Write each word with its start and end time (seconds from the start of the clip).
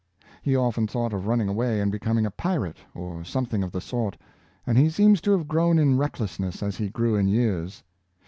''He 0.41 0.55
often 0.55 0.87
thought 0.87 1.13
of 1.13 1.27
running 1.27 1.47
away 1.47 1.79
and 1.79 1.91
becoming 1.91 2.25
a 2.25 2.31
pirate, 2.31 2.79
or 2.95 3.23
something 3.23 3.61
of 3.61 3.71
the 3.71 3.79
sort, 3.79 4.17
and 4.65 4.75
he 4.75 4.89
seems 4.89 5.21
to 5.21 5.31
have 5.33 5.47
grown 5.47 5.77
in 5.77 5.95
recklessness 5.95 6.63
as 6.63 6.75
he 6.77 6.89
grew 6.89 7.15
in 7.15 7.27
years. 7.27 7.83